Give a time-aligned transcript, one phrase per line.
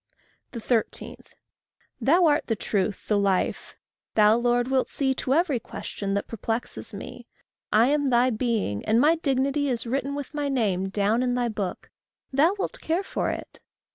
[0.53, 1.15] 13.
[2.01, 3.75] Thou art the truth, the life.
[4.15, 7.27] Thou, Lord, wilt see To every question that perplexes me.
[7.71, 11.49] I am thy being; and my dignity Is written with my name down in thy
[11.49, 11.91] book;
[12.33, 13.59] Thou wilt care for it.